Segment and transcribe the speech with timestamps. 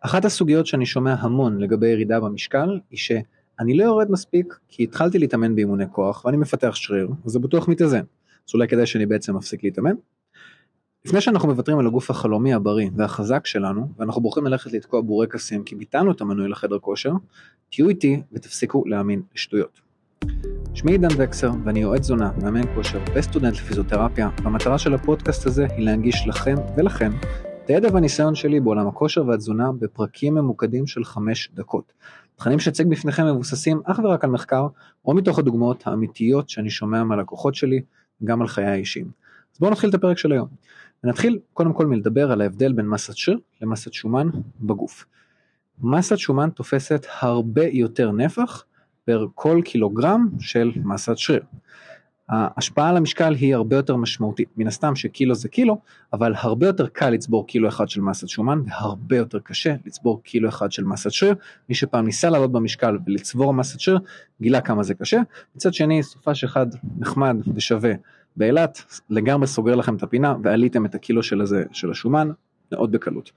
[0.00, 5.18] אחת הסוגיות שאני שומע המון לגבי ירידה במשקל היא שאני לא יורד מספיק כי התחלתי
[5.18, 8.02] להתאמן באימוני כוח ואני מפתח שריר וזה בטוח מתאזן.
[8.48, 9.94] אז אולי כדאי שאני בעצם מפסיק להתאמן?
[11.04, 15.74] לפני שאנחנו מוותרים על הגוף החלומי הבריא והחזק שלנו ואנחנו בוחרים ללכת לתקוע בורקסים כי
[15.74, 17.12] ביטלנו את המנוי לחדר כושר,
[17.72, 19.80] תהיו איתי ותפסיקו להאמין לשטויות.
[20.74, 25.84] שמי עידן וקסר ואני יועץ תזונה, מאמן כושר וסטודנט לפיזיותרפיה והמטרה של הפודקאסט הזה היא
[25.84, 31.92] להנגיש לכם ולכם את הידע והניסיון שלי בעולם הכושר והתזונה בפרקים ממוקדים של 5 דקות.
[32.36, 34.66] תכנים שאצג בפניכם מבוססים אך ורק על מחקר
[35.04, 37.80] או מתוך הדוגמאות האמיתיות שאני שומע מהלקוחות שלי
[38.24, 39.10] גם על חיי האישיים.
[39.54, 40.48] אז בואו נתחיל את הפרק של היום.
[41.04, 44.28] ונתחיל קודם כל מלדבר על ההבדל בין מסת שריר למסת שומן
[44.60, 45.04] בגוף.
[45.80, 48.64] מסת שומן תופסת הרבה יותר נפח
[49.04, 51.42] פר כל קילוגרם של מסת שריר.
[52.28, 55.78] ההשפעה על המשקל היא הרבה יותר משמעותית, מן הסתם שקילו זה קילו,
[56.12, 60.48] אבל הרבה יותר קל לצבור קילו אחד של מסת שומן והרבה יותר קשה לצבור קילו
[60.48, 61.34] אחד של מסת שריר.
[61.68, 63.98] מי שפעם ניסה לעלות במשקל ולצבור מסת שריר
[64.40, 65.20] גילה כמה זה קשה.
[65.56, 66.66] מצד שני סופש אחד
[66.98, 67.92] נחמד ושווה
[68.36, 72.30] באילת לגמרי סוגר לכם את הפינה ועליתם את הקילו של הזה של השומן
[72.72, 73.32] מאוד בקלות.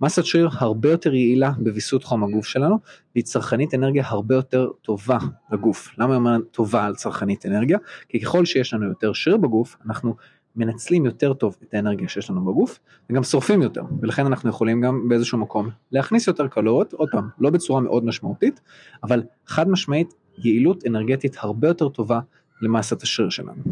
[0.00, 2.78] מסת שריר הרבה יותר יעילה בוויסות חום הגוף שלנו
[3.14, 5.18] והיא צרכנית אנרגיה הרבה יותר טובה
[5.52, 5.88] לגוף.
[5.98, 7.78] למה היא אומרת טובה על צרכנית אנרגיה?
[8.08, 10.14] כי ככל שיש לנו יותר שריר בגוף אנחנו
[10.56, 12.78] מנצלים יותר טוב את האנרגיה שיש לנו בגוף
[13.10, 17.50] וגם שורפים יותר ולכן אנחנו יכולים גם באיזשהו מקום להכניס יותר קלוריות עוד פעם לא
[17.50, 18.60] בצורה מאוד משמעותית
[19.02, 22.20] אבל חד משמעית יעילות אנרגטית הרבה יותר טובה
[22.62, 23.62] למסת השריר שלנו.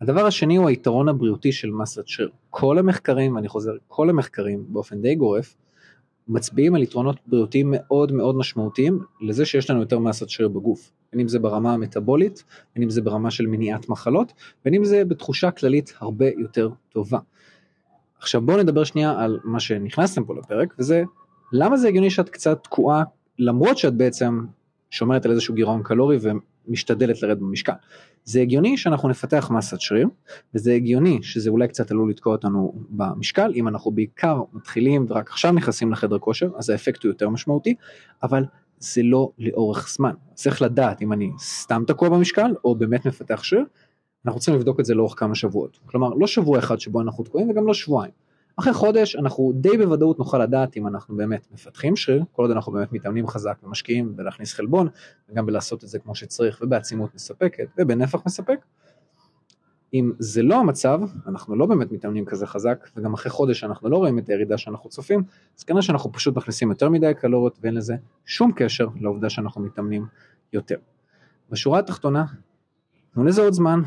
[0.00, 2.30] הדבר השני הוא היתרון הבריאותי של מסת שריר.
[2.50, 5.56] כל המחקרים, ואני חוזר, כל המחקרים באופן די גורף,
[6.28, 10.92] מצביעים על יתרונות בריאותיים מאוד מאוד משמעותיים לזה שיש לנו יותר מסת שריר בגוף.
[11.12, 14.32] בין אם זה ברמה המטבולית, בין אם זה ברמה של מניעת מחלות,
[14.64, 17.18] בין אם זה בתחושה כללית הרבה יותר טובה.
[18.18, 21.04] עכשיו בואו נדבר שנייה על מה שנכנסתם פה לפרק, וזה
[21.52, 23.04] למה זה הגיוני שאת קצת תקועה
[23.38, 24.44] למרות שאת בעצם
[24.90, 26.18] שומרת על איזשהו גירעון קלורי
[26.68, 27.72] ומשתדלת לרדת במשקל.
[28.24, 30.08] זה הגיוני שאנחנו נפתח מסת שריר,
[30.54, 35.52] וזה הגיוני שזה אולי קצת עלול לתקוע אותנו במשקל, אם אנחנו בעיקר מתחילים ורק עכשיו
[35.52, 37.74] נכנסים לחדר כושר, אז האפקט הוא יותר משמעותי,
[38.22, 38.44] אבל
[38.78, 40.12] זה לא לאורך זמן.
[40.34, 43.64] צריך לדעת אם אני סתם תקוע במשקל, או באמת מפתח שריר,
[44.26, 45.78] אנחנו צריכים לבדוק את זה לאורך כמה שבועות.
[45.86, 48.12] כלומר, לא שבוע אחד שבו אנחנו תקועים וגם לא שבועיים.
[48.56, 52.72] אחרי חודש אנחנו די בוודאות נוכל לדעת אם אנחנו באמת מפתחים שריר, כל עוד אנחנו
[52.72, 54.88] באמת מתאמנים חזק ומשקיעים בלהכניס חלבון,
[55.28, 58.58] וגם בלעשות את זה כמו שצריך ובעצימות מספקת ובנפח מספק.
[59.94, 63.96] אם זה לא המצב, אנחנו לא באמת מתאמנים כזה חזק, וגם אחרי חודש אנחנו לא
[63.96, 65.22] רואים את הירידה שאנחנו צופים,
[65.58, 67.94] אז כנראה שאנחנו פשוט מכניסים יותר מדי קלוריות ואין לזה
[68.24, 70.06] שום קשר לעובדה שאנחנו מתאמנים
[70.52, 70.76] יותר.
[71.50, 72.24] בשורה התחתונה,
[73.14, 73.80] תנו לזה עוד זמן,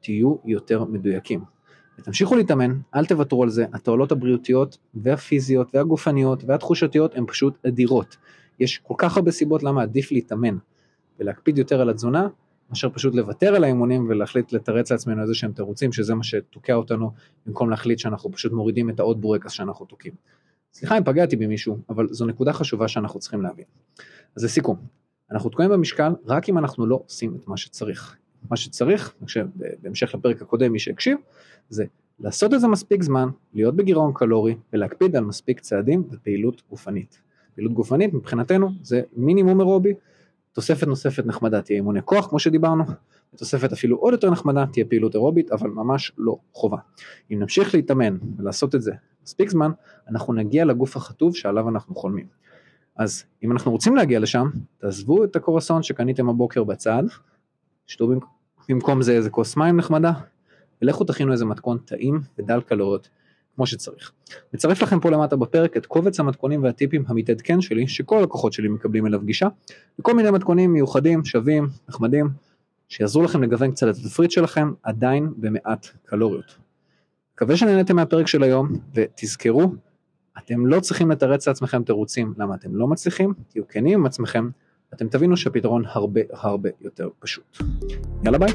[0.00, 1.44] תהיו יותר מדויקים.
[2.00, 8.16] ותמשיכו להתאמן, אל תוותרו על זה, התועלות הבריאותיות והפיזיות והגופניות והתחושתיות הן פשוט אדירות.
[8.60, 10.56] יש כל כך הרבה סיבות למה עדיף להתאמן
[11.18, 12.28] ולהקפיד יותר על התזונה,
[12.70, 17.10] מאשר פשוט לוותר על האימונים ולהחליט לתרץ לעצמנו איזה שהם תירוצים שזה מה שתוקע אותנו
[17.46, 20.14] במקום להחליט שאנחנו פשוט מורידים את העוד בורקס שאנחנו תוקעים.
[20.72, 23.64] סליחה אם פגעתי במישהו, אבל זו נקודה חשובה שאנחנו צריכים להבין.
[24.36, 24.76] אז לסיכום,
[25.30, 28.16] אנחנו תקועים במשקל רק אם אנחנו לא עושים את מה שצריך.
[28.50, 29.14] מה שצריך,
[29.82, 31.18] בהמשך לפרק הקודם מי שהקשיב,
[31.68, 31.84] זה
[32.20, 37.20] לעשות את זה מספיק זמן, להיות בגירעון קלורי ולהקפיד על מספיק צעדים ופעילות גופנית.
[37.54, 39.94] פעילות גופנית מבחינתנו זה מינימום אירובי,
[40.52, 42.84] תוספת נוספת נחמדה תהיה אימוני כוח כמו שדיברנו,
[43.36, 46.78] תוספת אפילו עוד יותר נחמדה תהיה פעילות אירובית אבל ממש לא חובה.
[47.32, 48.92] אם נמשיך להתאמן ולעשות את זה
[49.24, 49.70] מספיק זמן,
[50.08, 52.26] אנחנו נגיע לגוף החטוב שעליו אנחנו חולמים.
[52.96, 57.02] אז אם אנחנו רוצים להגיע לשם, תעזבו את הקורסון שקניתם הבוקר בצד,
[57.90, 58.10] שתו
[58.68, 60.12] במקום זה איזה כוס מים נחמדה,
[60.82, 63.08] ולכו תכינו איזה מתכון טעים ודל קלוריות
[63.54, 64.12] כמו שצריך.
[64.54, 69.06] נצרף לכם פה למטה בפרק את קובץ המתכונים והטיפים המתעדכן שלי שכל הלקוחות שלי מקבלים
[69.06, 69.48] אליו גישה
[69.98, 72.28] וכל מיני מתכונים מיוחדים, שווים, נחמדים
[72.88, 76.56] שיעזרו לכם לגוון קצת את התפריט שלכם עדיין במעט קלוריות.
[77.34, 79.72] מקווה שנהנתם מהפרק של היום ותזכרו
[80.38, 84.50] אתם לא צריכים לתרץ לעצמכם תירוצים למה אתם לא מצליחים, תהיו כנים עם עצמכם,
[84.94, 87.58] אתם תבינו שהפתרון הרבה הרבה יותר פשוט.
[88.24, 88.52] יאללה ביי.